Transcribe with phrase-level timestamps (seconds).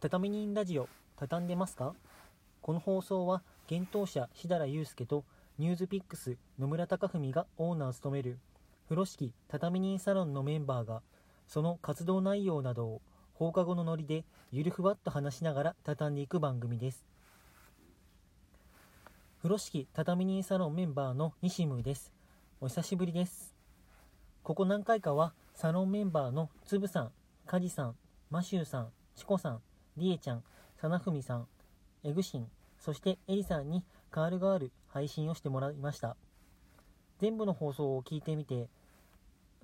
[0.00, 1.92] 畳人ラジオ畳んでますか？
[2.62, 5.24] この放送は幻冬舎設楽悠介と
[5.58, 8.38] ニューズピックス野村高文がオーナーを務める
[8.84, 11.02] 風呂敷畳人サロンのメンバーが
[11.48, 13.02] その活動内容などを
[13.34, 17.04] 放課後のノリでゆるふわっと話しながら畳んでいく番組です。
[19.38, 22.12] 風呂敷畳人サロンメンバーの西ムです。
[22.60, 23.52] お久しぶりです。
[24.44, 27.10] ここ何回かはサロンメンバーのつぶさん、
[27.46, 27.96] かじさん、
[28.30, 29.60] ましゅうさん、しこさん、
[29.98, 30.42] りえちゃん、
[30.80, 31.46] さなふみさん、
[32.04, 32.48] えぐしん、
[32.78, 36.16] そしてえりさんにカールガール配信をしてもらいました。
[37.18, 38.68] 全部の放送を聞いてみて、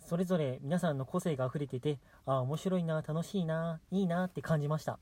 [0.01, 4.99] それぞれ皆さんの個性が溢れてて、ああ、面白いな、楽しいな、いいなって感じました。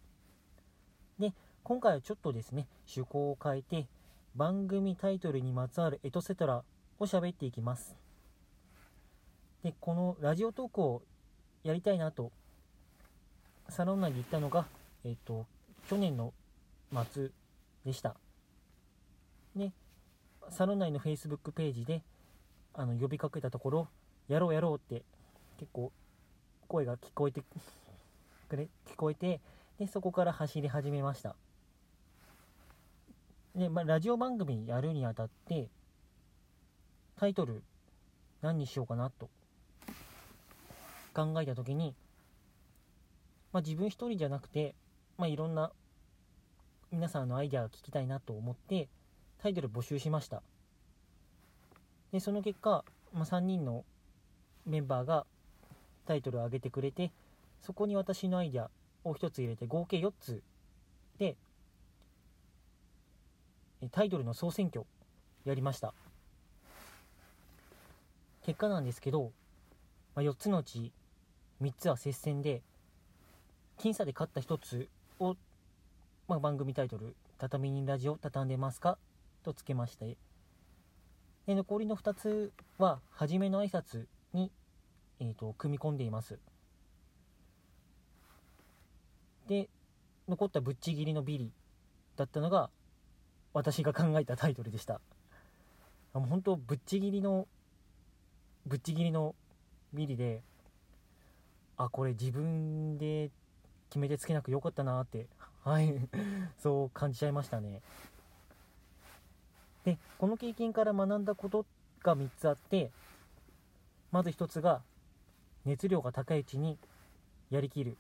[1.19, 1.33] で、
[1.65, 3.89] 今回はちょっとですね、趣向を変えて、
[4.37, 6.63] 番組タイトルにまつわるエトセトラ
[6.99, 7.97] を喋っていきます。
[9.63, 11.03] で、このラジオトークを
[11.65, 12.33] やりたいなと、
[13.69, 14.67] サロン内で言ったのが、
[15.05, 15.47] えっ、と、
[15.89, 16.33] 去年の
[17.13, 17.31] 末
[17.85, 18.17] でした。
[19.55, 19.73] ね、
[20.51, 22.03] サロン内の Facebook ページで、
[22.75, 23.89] あの、呼びかけたところ、
[24.29, 25.03] やろうやろうって
[25.59, 25.93] 結構
[26.69, 27.43] 声が聞こえて
[28.49, 29.41] くれ、聞こえて、
[29.79, 31.37] で、そこから走り始めました。
[33.55, 35.69] で、まあ、ラジオ番組やるにあたって、
[37.17, 37.63] タイトル
[38.41, 39.29] 何にしようかなと
[41.15, 41.95] 考えた時に、
[43.53, 44.75] まあ、自分一人じゃなくて、
[45.19, 45.73] まあ、いろんな
[46.91, 48.89] 皆さんのアイデアが聞きたいなと思って
[49.43, 50.43] タイトル募集しました。
[52.13, 53.85] でその結果、まあ、3人の
[54.67, 55.27] メンバーが
[56.07, 57.11] タイトルを上げてくれて
[57.63, 58.71] そこに私のアイデア
[59.05, 60.43] を1つ入れて合計4つ
[61.19, 61.37] で
[63.91, 64.85] タイトルの総選挙
[65.45, 65.95] やりました。
[68.43, 69.33] 結果なんですけど、
[70.15, 70.93] まあ、4つのうち
[71.63, 72.61] 3つは接戦で
[73.79, 74.89] 僅差で勝った1つ
[75.23, 75.37] を、
[76.29, 78.99] まあ、番組タイトル「畳にラジオ畳んでますか?」
[79.43, 80.17] とつけまして。
[81.47, 84.53] で残りの2つは初めの挨拶に、
[85.19, 86.39] えーと、組み込んでいます。
[89.49, 89.69] で
[90.29, 91.53] 残ったぶっちぎりのビリ
[92.15, 92.71] だったのが
[93.53, 95.01] 私が考えたタイトルでした。
[96.15, 97.49] あもう本当ぶっちぎりの
[98.67, 99.35] ぶっちぎりの
[99.93, 100.43] ビリで
[101.77, 103.31] あこれ自分で
[103.93, 105.27] 決めてつけなくよかったなって
[105.65, 105.95] はい。
[106.59, 107.83] そう感じちゃいましたね。
[109.85, 111.67] でこの経験から学んだこと
[112.03, 112.91] が3つあって
[114.11, 114.81] まず1つが
[115.67, 116.79] 熱量が高いうちに
[117.51, 117.99] やりきる。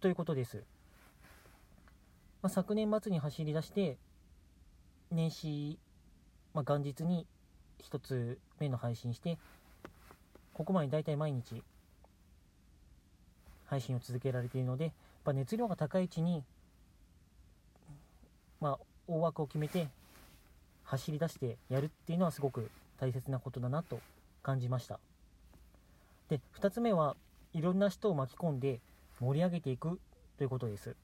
[0.00, 0.58] ということです、
[2.42, 3.96] まあ、昨年末に走り出して
[5.10, 5.78] 年始、
[6.52, 7.26] まあ、元日に
[7.80, 9.38] 1つ目の配信して
[10.52, 11.62] ここまで大体毎日
[13.66, 14.92] 配信を続けられているので、やっ
[15.24, 16.42] ぱ熱量が高いうちに、
[18.60, 18.78] まあ、
[19.08, 19.88] 大枠を決めて
[20.84, 24.00] 走り出してやるっていうのはすごく大切なことだなと
[24.42, 24.98] 感じました。
[26.28, 27.16] で、2つ目は
[27.52, 28.80] いろんな人を巻き込んで
[29.20, 29.98] 盛り上げていく
[30.38, 30.94] ということです。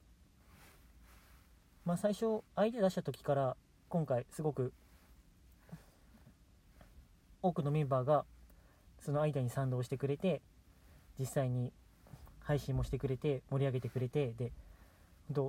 [1.85, 3.57] まあ最初、アイデア出した時から
[3.89, 4.71] 今回すごく
[7.41, 8.23] 多くのメンバーが
[9.01, 10.41] そのアイデアに賛同してくれて
[11.19, 11.73] 実際に
[12.43, 14.51] 配信もしてくれて盛り上げてくれてで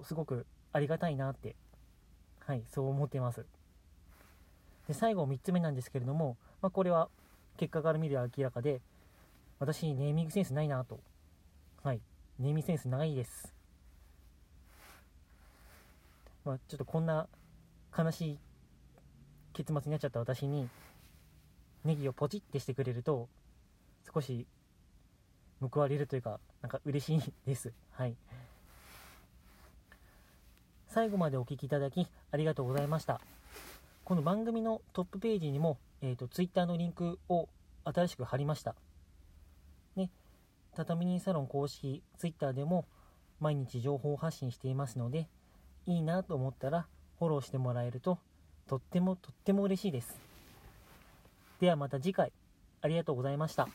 [0.04, 1.54] すごくありがたいなって
[2.46, 3.44] はいそう思ってます。
[4.86, 7.08] で最後3つ目なんですけれども、まあ、これは
[7.56, 8.80] 結果から見る明らかで
[9.58, 11.00] 私ネーミングセンスないなと。
[11.82, 12.00] はい
[12.38, 13.54] ネーミングセンスないです。
[16.44, 17.26] まあ、ちょっとこんな
[17.96, 18.38] 悲しい
[19.54, 20.68] 結末になっちゃった私に
[21.84, 23.28] ネギをポチってしてくれると
[24.12, 24.46] 少し
[25.68, 27.72] 報われるというか、なんか嬉しいです。
[27.92, 28.14] はい。
[30.88, 33.20] 最後までお聴きいただきありがとうございました。
[34.04, 37.48] この番組のトップページにも、えっ、ー、と、Twitter のリンクを
[37.84, 38.74] 新しく貼りました。
[39.96, 40.10] ね、
[40.76, 42.84] 畳人サロン公式 Twitter でも
[43.40, 45.26] 毎日情報発信していますので、
[45.86, 46.86] いいなと思ったら
[47.18, 48.18] フォローしてもらえると、
[48.68, 50.18] とってもとっても嬉しいです。
[51.60, 52.32] ではまた次回、
[52.82, 53.68] ありがとうございました。